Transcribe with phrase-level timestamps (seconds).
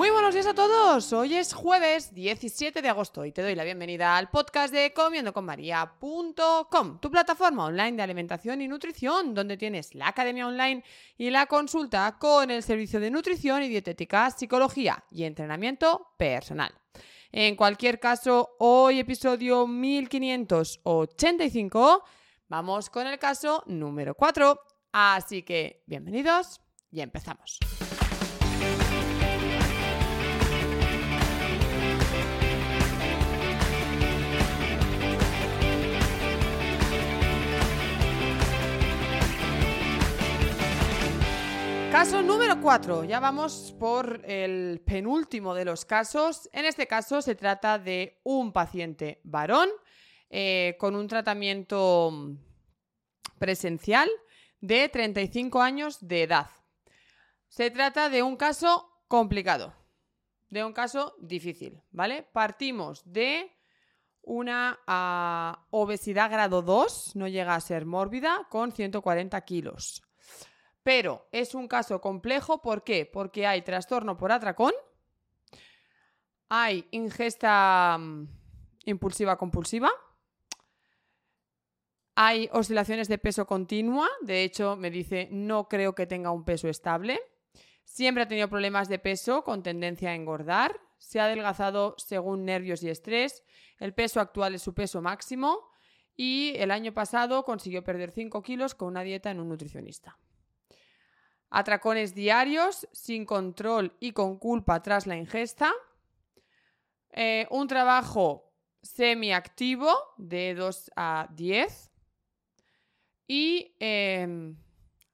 [0.00, 1.12] Muy buenos días a todos.
[1.12, 7.00] Hoy es jueves 17 de agosto y te doy la bienvenida al podcast de comiendoconmaria.com,
[7.00, 10.82] tu plataforma online de alimentación y nutrición, donde tienes la academia online
[11.18, 16.72] y la consulta con el servicio de nutrición y dietética, psicología y entrenamiento personal.
[17.30, 22.04] En cualquier caso, hoy episodio 1585,
[22.48, 24.58] vamos con el caso número 4.
[24.92, 27.58] Así que, bienvenidos y empezamos.
[41.90, 43.02] Caso número 4.
[43.02, 46.48] Ya vamos por el penúltimo de los casos.
[46.52, 49.68] En este caso se trata de un paciente varón
[50.30, 52.36] eh, con un tratamiento
[53.38, 54.08] presencial
[54.60, 56.48] de 35 años de edad.
[57.48, 59.74] Se trata de un caso complicado,
[60.48, 62.22] de un caso difícil, ¿vale?
[62.22, 63.50] Partimos de
[64.22, 70.04] una ah, obesidad grado 2, no llega a ser mórbida, con 140 kilos.
[70.82, 73.06] Pero es un caso complejo, ¿por qué?
[73.06, 74.72] Porque hay trastorno por atracón,
[76.48, 78.28] hay ingesta mm,
[78.86, 79.90] impulsiva compulsiva,
[82.14, 86.68] hay oscilaciones de peso continua, de hecho me dice no creo que tenga un peso
[86.68, 87.20] estable,
[87.84, 92.82] siempre ha tenido problemas de peso con tendencia a engordar, se ha adelgazado según nervios
[92.82, 93.44] y estrés,
[93.78, 95.70] el peso actual es su peso máximo
[96.16, 100.18] y el año pasado consiguió perder 5 kilos con una dieta en un nutricionista.
[101.50, 105.72] Atracones diarios, sin control y con culpa tras la ingesta.
[107.12, 108.52] Eh, un trabajo
[108.82, 111.90] semiactivo de 2 a 10.
[113.26, 114.54] Y eh,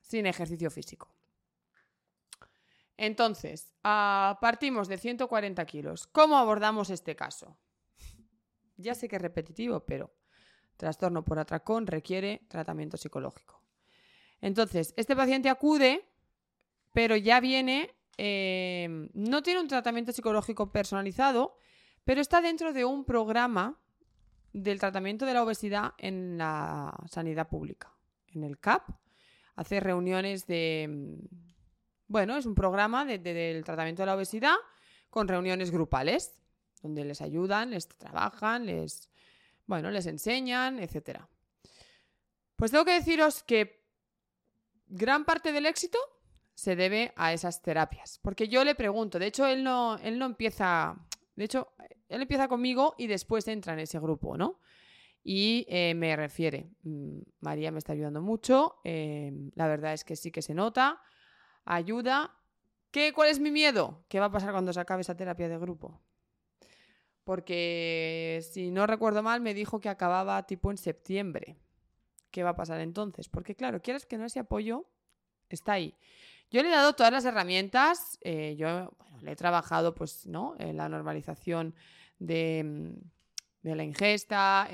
[0.01, 1.13] sin ejercicio físico.
[2.97, 6.07] Entonces, ah, partimos de 140 kilos.
[6.07, 7.59] ¿Cómo abordamos este caso?
[8.77, 10.15] Ya sé que es repetitivo, pero
[10.77, 13.63] trastorno por atracón requiere tratamiento psicológico.
[14.41, 16.05] Entonces, este paciente acude
[16.97, 21.59] pero ya viene, eh, no tiene un tratamiento psicológico personalizado,
[22.05, 23.79] pero está dentro de un programa
[24.55, 27.95] del tratamiento de la obesidad en la sanidad pública,
[28.29, 28.89] en el CAP.
[29.57, 31.19] Hace reuniones de...
[32.09, 34.57] Bueno, es un programa del tratamiento de la obesidad
[35.11, 36.35] con reuniones grupales,
[36.81, 39.11] donde les ayudan, les trabajan, les,
[39.67, 41.21] bueno, les enseñan, etc.
[42.57, 43.85] Pues tengo que deciros que
[44.87, 45.99] gran parte del éxito
[46.57, 48.19] se debe a esas terapias.
[48.23, 50.97] Porque yo le pregunto, de hecho, él no, él no empieza,
[51.37, 51.69] de hecho,
[52.09, 54.59] él empieza conmigo y después entra en ese grupo, ¿no?
[55.23, 60.17] Y eh, me refiere, mm, María me está ayudando mucho, eh, la verdad es que
[60.17, 61.03] sí que se nota,
[61.65, 62.35] ayuda.
[62.91, 64.07] ¿Qué, ¿Cuál es mi miedo?
[64.09, 66.01] ¿Qué va a pasar cuando se acabe esa terapia de grupo?
[67.25, 71.59] Porque si no recuerdo mal, me dijo que acababa tipo en septiembre.
[72.31, 73.29] ¿Qué va a pasar entonces?
[73.29, 74.87] Porque claro, quieres que no ese apoyo
[75.51, 75.95] está ahí.
[76.51, 80.55] Yo le he dado todas las herramientas, eh, yo le he trabajado pues, ¿no?
[80.59, 81.75] en la normalización
[82.19, 84.69] de, mm, la ingesta,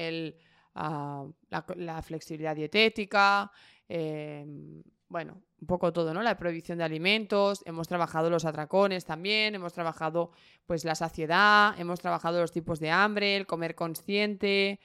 [0.75, 3.51] ah, la, flexibilidad dietética,
[3.89, 6.23] em, bueno, un poco todo, ¿no?
[6.23, 10.33] La prohibición de alimentos, hemos trabajado los atracones también, hemos trabajado
[10.67, 14.81] pues la saciedad, hemos trabajado los tipos de hambre, el comer consciente.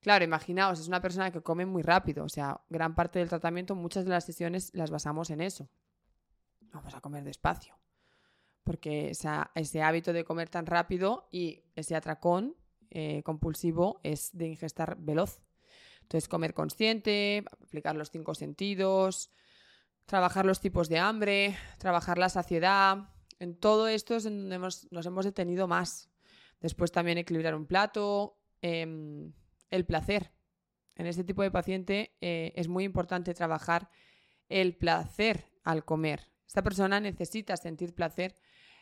[0.00, 3.74] Claro, imaginaos, es una persona que come muy rápido, o sea, gran parte del tratamiento,
[3.74, 5.68] muchas de las sesiones las basamos en eso
[6.76, 7.78] vamos a comer despacio.
[8.64, 12.56] Porque ese hábito de comer tan rápido y ese atracón
[12.90, 15.40] eh, compulsivo es de ingestar veloz.
[16.02, 19.30] Entonces, comer consciente, aplicar los cinco sentidos,
[20.04, 23.10] trabajar los tipos de hambre, trabajar la saciedad.
[23.38, 26.10] En todo esto es en donde nos hemos detenido más.
[26.60, 29.32] Después también equilibrar un plato, em,
[29.70, 30.32] el placer.
[30.94, 33.90] En este tipo de paciente eh, es muy importante trabajar
[34.48, 36.35] el placer al comer.
[36.46, 38.34] Esta persona necesita sentir placer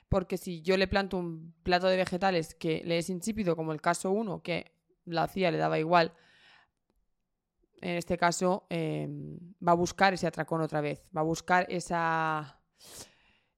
[0.08, 3.80] porque si yo le planto un plato de vegetales que le es insípido, como el
[3.80, 4.72] caso 1, que
[5.06, 6.12] la hacía, le daba igual,
[7.80, 12.60] en este caso em, va a buscar ese atracón otra vez, va a buscar esa,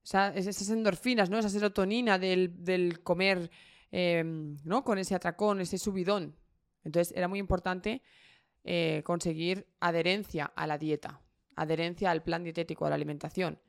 [0.03, 1.37] esas endorfinas, ¿no?
[1.37, 3.49] esa serotonina del, comer
[3.91, 4.83] em, ¿no?
[4.83, 6.35] con ese atracón, ese subidón.
[6.83, 8.01] Entonces era muy importante
[8.63, 11.21] eh, conseguir adherencia a la dieta,
[11.55, 13.59] adherencia al plan dietético, a la alimentación.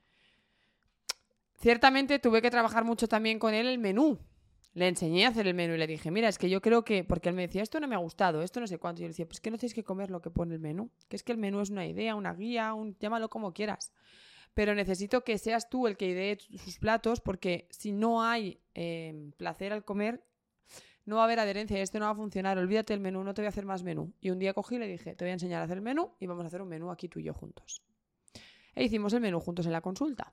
[1.60, 4.18] Ciertamente tuve que trabajar mucho también con él el menú.
[4.74, 7.02] Le enseñé a hacer el menú y le dije, mira, es que yo creo que,
[7.02, 9.00] porque él me decía, esto no me ha gustado, esto no sé cuánto.
[9.00, 10.90] Y yo le decía, pues que no tienes que comer lo que pone el menú,
[11.08, 13.92] que es que el menú es una idea, una guía, un, llámalo como quieras.
[14.54, 19.32] Pero necesito que seas tú el que idee sus platos, porque si no hay em,
[19.32, 20.22] placer al comer,
[21.06, 22.56] no va a haber adherencia esto no va a funcionar.
[22.58, 24.12] Olvídate del menú, no te voy a hacer más menú.
[24.20, 26.12] Y un día cogí y le dije, te voy a enseñar a hacer el menú
[26.20, 27.82] y vamos a hacer un menú aquí tú y yo juntos.
[28.74, 30.32] E hicimos el menú juntos en la consulta.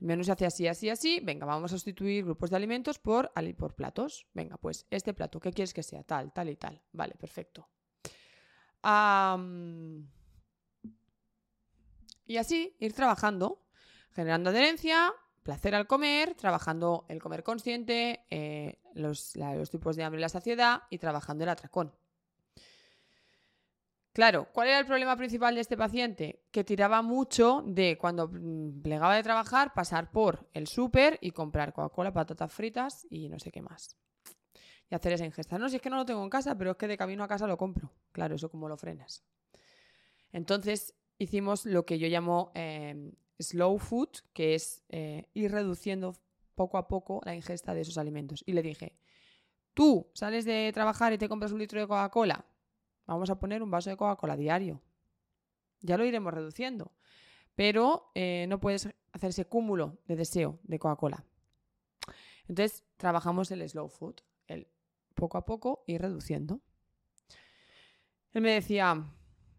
[0.00, 1.20] El menú se hace así, así, así.
[1.22, 4.26] Venga, vamos a sustituir grupos de alimentos por, por platos.
[4.32, 6.02] Venga, pues este plato, ¿qué quieres que sea?
[6.02, 6.80] Tal, tal y tal.
[6.92, 7.68] Vale, perfecto.
[12.26, 13.62] y así ir trabajando,
[14.12, 15.12] generando adherencia,
[15.42, 20.30] placer al comer, trabajando el comer consciente, eh, los, los tipos de hambre y la
[20.30, 21.92] saciedad y trabajando el atracón.
[24.20, 26.42] Claro, ¿cuál era el problema principal de este paciente?
[26.50, 28.30] Que tiraba mucho de cuando
[28.82, 33.50] plegaba de trabajar, pasar por el súper y comprar Coca-Cola, patatas fritas y no sé
[33.50, 33.96] qué más.
[34.90, 35.58] Y hacer esa ingesta.
[35.58, 37.28] No, si es que no lo tengo en casa, pero es que de camino a
[37.28, 37.94] casa lo compro.
[38.12, 39.24] Claro, eso como lo frenas.
[40.32, 46.14] Entonces hicimos lo que yo llamo em, slow food, que es eh, ir reduciendo
[46.54, 48.44] poco a poco la ingesta de esos alimentos.
[48.44, 48.98] Y le dije,
[49.72, 52.44] tú sales de trabajar y te compras un litro de Coca-Cola
[53.10, 54.80] Vamos a poner un vaso de Coca-Cola diario.
[55.80, 56.92] Ya lo iremos reduciendo.
[57.56, 61.24] Pero eh, no puedes hacer ese cúmulo de deseo de Coca-Cola.
[62.46, 64.68] Entonces, trabajamos el slow food, el
[65.14, 66.60] poco a poco ir reduciendo.
[68.32, 69.04] Él me decía,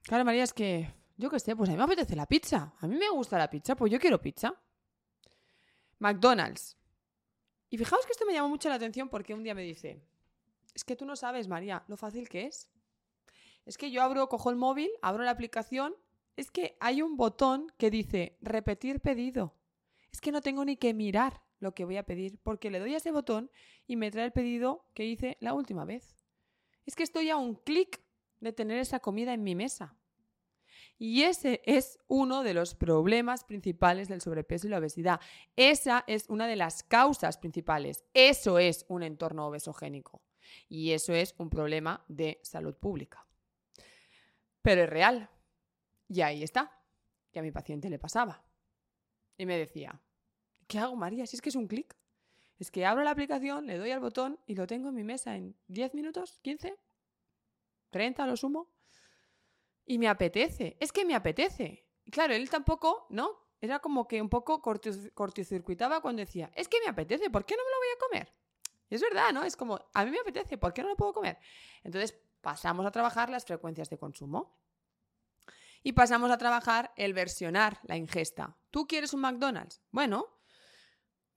[0.04, 2.74] claro, María, es que yo qué sé, pues a mí me apetece la pizza.
[2.80, 4.56] A mí me gusta la pizza, pues yo quiero pizza.
[6.00, 6.78] McDonald's.
[7.70, 10.02] Y fijaos que esto me llamó mucho la atención porque un día me dice,
[10.74, 12.70] es que tú no sabes, María, lo fácil que es.
[13.72, 15.96] Es que yo abro, cojo el móvil, abro la aplicación,
[16.36, 19.56] es que hay un botón que dice repetir pedido.
[20.12, 22.96] Es que no tengo ni que mirar lo que voy a pedir, porque le doy
[22.96, 23.50] a ese botón
[23.88, 26.18] y me trae el pedido que hice la última vez.
[26.86, 28.02] Es que estoy a un clic
[28.42, 29.96] de tener esa comida en mi mesa.
[31.00, 35.22] Y ese es uno de los problemas principales del sobrepeso y la obesidad.
[35.56, 38.04] Esa es una de las causas principales.
[38.14, 40.22] Eso es un entorno obesogénico.
[40.68, 43.26] Y eso es un problema de salud pública
[44.62, 45.30] pero es real.
[46.08, 46.78] Y ahí está.
[47.32, 48.44] Y a mi paciente le pasaba.
[49.38, 50.02] Y me decía,
[50.68, 51.26] ¿qué hago, María?
[51.26, 51.96] Si es que es un clic.
[52.60, 55.36] Es que abro la aplicación, le doy al botón y lo tengo en mi mesa
[55.36, 56.78] en 10 minutos, 15,
[57.90, 58.70] 30 a lo sumo.
[59.86, 60.78] Y me apetece.
[60.80, 61.88] Es que me apetece.
[62.12, 63.32] Claro, él tampoco, ¿no?
[63.62, 67.64] Era como que un poco cortocircuitaba cuando decía, es que me apetece, ¿por qué no
[67.64, 68.34] me lo voy a comer?
[68.90, 69.44] Y es verdad, ¿no?
[69.44, 71.38] Es como, a mí me apetece, ¿por qué no lo puedo comer?
[71.84, 74.60] Entonces, pasamos a trabajar las frecuencias de consumo.
[75.84, 78.58] Y pasamos a trabajar el versionar la ingesta.
[78.70, 79.82] ¿Tú quieres un McDonald's?
[79.90, 80.28] Bueno,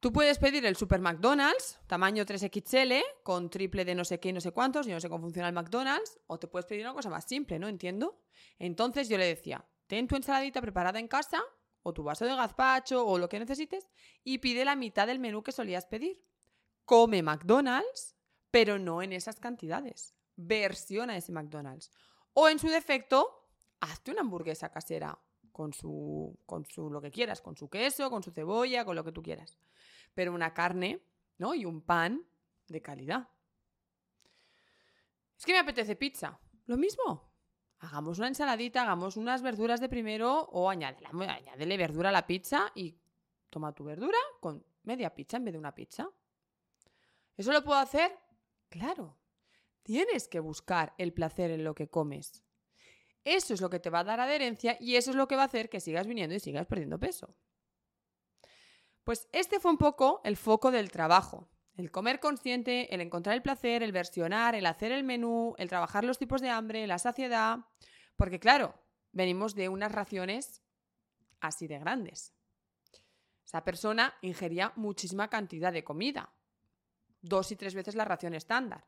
[0.00, 4.42] tú puedes pedir el Super McDonald's, tamaño 3XL, con triple de no sé qué no
[4.42, 7.08] sé cuántos, yo no sé cómo funciona el McDonald's, o te puedes pedir una cosa
[7.08, 7.68] más simple, ¿no?
[7.68, 8.22] Entiendo.
[8.58, 11.42] Entonces yo le decía, ten tu ensaladita preparada en casa,
[11.82, 13.88] o tu vaso de gazpacho, o lo que necesites,
[14.22, 16.22] y pide la mitad del menú que solías pedir.
[16.84, 18.14] Come McDonald's,
[18.50, 21.90] pero no en esas cantidades versión a ese McDonald's.
[22.32, 23.48] O en su defecto,
[23.80, 25.18] hazte una hamburguesa casera
[25.52, 29.04] con su, con su lo que quieras, con su queso, con su cebolla, con lo
[29.04, 29.56] que tú quieras.
[30.14, 31.00] Pero una carne,
[31.38, 31.54] ¿no?
[31.54, 32.26] Y un pan
[32.68, 33.28] de calidad.
[35.38, 36.40] Es que me apetece pizza.
[36.66, 37.32] Lo mismo.
[37.78, 42.72] Hagamos una ensaladita, hagamos unas verduras de primero o añádele, añádele verdura a la pizza
[42.74, 42.98] y
[43.50, 46.08] toma tu verdura con media pizza en vez de una pizza.
[47.36, 48.18] ¿Eso lo puedo hacer?
[48.68, 49.18] Claro.
[49.84, 52.42] Tienes que buscar el placer en lo que comes.
[53.22, 55.42] Eso es lo que te va a dar adherencia y eso es lo que va
[55.42, 57.36] a hacer que sigas viniendo y sigas perdiendo peso.
[59.04, 61.50] Pues este fue un poco el foco del trabajo.
[61.76, 66.04] El comer consciente, el encontrar el placer, el versionar, el hacer el menú, el trabajar
[66.04, 67.58] los tipos de hambre, la saciedad.
[68.16, 68.74] Porque claro,
[69.12, 70.62] venimos de unas raciones
[71.40, 72.32] así de grandes.
[73.44, 76.32] Esa persona ingería muchísima cantidad de comida,
[77.20, 78.84] dos y tres veces la ración estándar.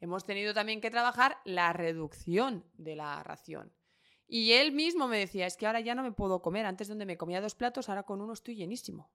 [0.00, 3.72] Hemos tenido también que trabajar la reducción de la ración.
[4.26, 7.04] Y él mismo me decía, es que ahora ya no me puedo comer, antes donde
[7.04, 9.10] me comía dos platos, ahora con uno estoy llenísimo.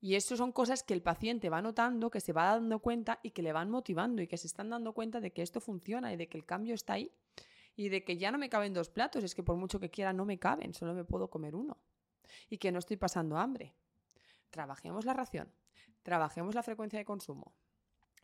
[0.00, 3.30] Y eso son cosas que el paciente va notando, que se va dando cuenta y
[3.30, 6.16] que le van motivando y que se están dando cuenta de que esto funciona y
[6.16, 7.10] de que el cambio está ahí
[7.76, 10.12] y de que ya no me caben dos platos, es que por mucho que quiera
[10.12, 11.78] no me caben, solo me puedo comer uno.
[12.50, 13.74] Y que no estoy pasando hambre.
[14.50, 15.52] Trabajemos la ración,
[16.02, 17.54] trabajemos la frecuencia de consumo.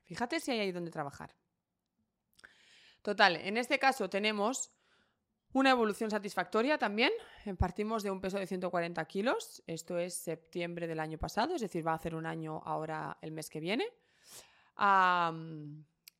[0.04, 1.34] Fíjate si hay ahí donde trabajar.
[3.02, 4.70] Total, en este caso tenemos
[5.52, 7.12] una evolución satisfactoria también.
[7.58, 9.62] Partimos de un peso de 140 kilos.
[9.66, 13.32] Esto es septiembre del año pasado, es decir, va a hacer un año ahora el
[13.32, 13.86] mes que viene.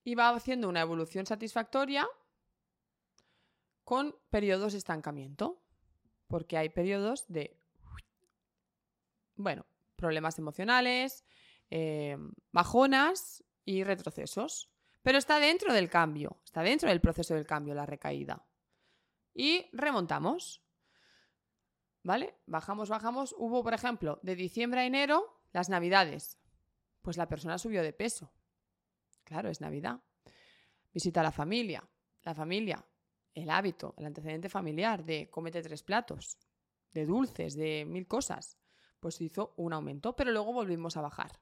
[0.02, 2.08] y va haciendo una evolución satisfactoria
[3.84, 5.60] con periodos de estancamiento.
[6.26, 7.56] Porque hay periodos de,
[9.34, 11.24] bueno, problemas emocionales,
[11.70, 12.16] eh,
[12.52, 14.70] bajonas y retrocesos.
[15.02, 18.44] Pero está dentro del cambio, está dentro del proceso del cambio, la recaída
[19.34, 20.62] y remontamos.
[22.02, 22.34] ¿Vale?
[22.46, 23.34] Bajamos, bajamos.
[23.38, 26.38] Hubo, por ejemplo, de diciembre a enero, las navidades.
[27.02, 28.32] Pues la persona subió de peso.
[29.24, 30.00] Claro, es Navidad.
[30.92, 31.88] Visita a la familia.
[32.22, 32.84] La familia,
[33.34, 36.36] el hábito, el antecedente familiar de cómete tres platos,
[36.92, 38.58] de dulces, de mil cosas.
[38.98, 41.40] Pues hizo un aumento, pero luego volvimos a bajar.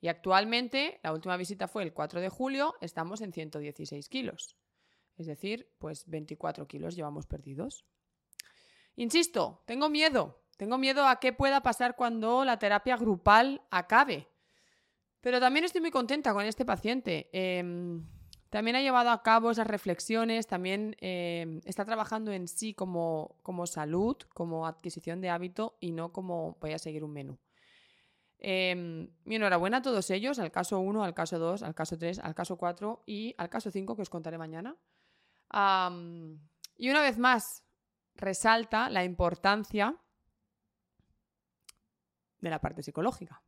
[0.00, 4.56] Y actualmente, la última visita fue el 4 de julio, estamos en 116 kilos.
[5.16, 7.86] Es decir, pues 24 kilos llevamos perdidos.
[8.96, 10.42] Insisto, tengo miedo.
[10.56, 14.28] Tengo miedo a qué pueda pasar cuando la terapia grupal acabe.
[15.20, 17.28] Pero también estoy muy contenta con este paciente.
[17.32, 18.06] Em,
[18.48, 23.66] también ha llevado a cabo esas reflexiones, también em, está trabajando en sí como, como,
[23.66, 27.38] salud, como adquisición de hábito y no como voy a seguir un menú.
[28.38, 28.74] Eh,
[29.24, 32.34] mi enhorabuena a todos ellos, al caso 1, al caso 2, al caso 3, al
[32.34, 34.76] caso 4 y al caso 5 que os contaré mañana
[36.78, 37.64] y una vez más,
[38.14, 39.96] resalta la importancia
[42.40, 43.42] de la parte psicológica.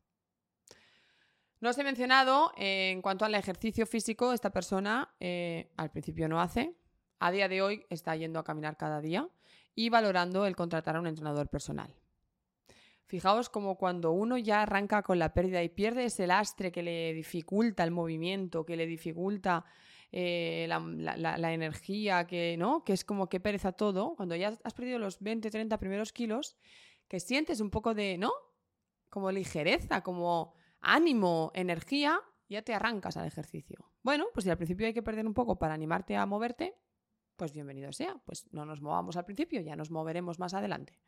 [1.59, 6.29] No os he mencionado, eh, en cuanto al ejercicio físico, esta persona eh, al principio
[6.29, 6.75] no hace,
[7.19, 9.27] a día de hoy está yendo a caminar cada día
[9.75, 11.93] y valorando el contratar a un entrenador personal.
[13.09, 17.11] Fijaos como cuando uno ya arranca con la pérdida y pierde ese lastre que le
[17.15, 19.65] dificulta el movimiento, que le dificulta
[20.11, 22.83] eh, la, energía, que, ¿no?
[22.83, 26.55] que es como que pereza todo, cuando ya has perdido los 20, 30 primeros kilos,
[27.07, 28.31] que sientes un poco de, ¿no?
[29.09, 33.89] Como ligereza, como ánimo, energía, ya te arrancas al ejercicio.
[34.03, 36.75] Bueno, pues si al principio hay que perder un poco para animarte a moverte,
[37.35, 38.21] pues bienvenido sea.
[38.23, 40.99] Pues no nos movamos al principio, ya nos moveremos más adelante.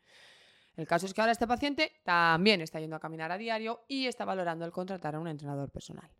[0.76, 4.06] El caso es que ahora este paciente también está yendo a caminar a diario y
[4.06, 6.10] está valorando el contratar a un entrenador personal.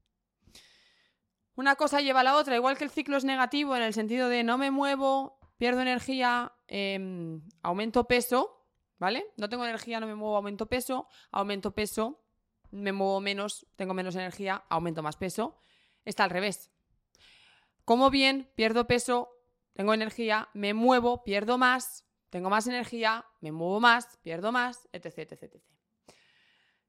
[1.54, 4.28] Una cosa lleva a la otra, igual que el ciclo es negativo en el sentido
[4.28, 8.66] de no me muevo, pierdo energía, em, aumento peso,
[8.98, 9.26] ¿vale?
[9.36, 12.22] No tengo energía, no me muevo, aumento peso, aumento peso,
[12.70, 15.58] me muevo menos, tengo menos energía, aumento más peso.
[16.04, 16.70] Está al revés.
[17.84, 19.30] Como bien, pierdo peso,
[19.74, 25.18] tengo energía, me muevo, pierdo más, tengo más energía, me muevo más, pierdo más, etc,
[25.18, 25.62] etc, etc.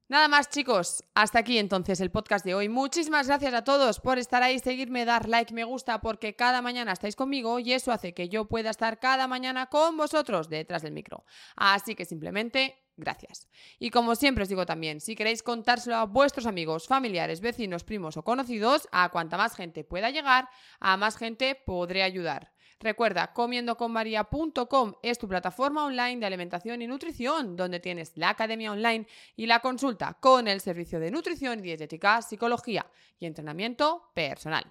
[0.07, 2.69] Nada más chicos, hasta aquí entonces el podcast de hoy.
[2.69, 6.93] Muchísimas gracias a todos por estar ahí, seguirme, dar like, me gusta, porque cada mañana
[6.93, 10.93] estáis conmigo y eso hace que yo pueda estar cada mañana con vosotros detrás del
[10.93, 11.25] micro.
[11.57, 13.49] Así que simplemente gracias.
[13.79, 18.15] Y como siempre os digo también, si queréis contárselo a vuestros amigos, familiares, vecinos, primos
[18.15, 20.47] o conocidos, a cuanta más gente pueda llegar,
[20.79, 22.52] a más gente podré ayudar.
[22.83, 29.07] Recuerda, comiendoconmaria.com es tu plataforma online de alimentación y nutrición, donde tienes la academia online
[29.37, 32.85] y la consulta con el servicio de nutrición y dietética, psicología
[33.17, 34.65] y entrenamiento personal.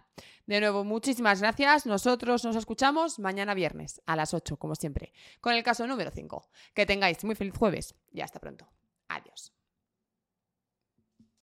[0.44, 1.86] De nuevo, muchísimas gracias.
[1.86, 6.50] Nosotros nos escuchamos mañana viernes a las 8, como siempre, con el caso número 5.
[6.74, 8.68] Que tengáis muy feliz jueves y hasta pronto.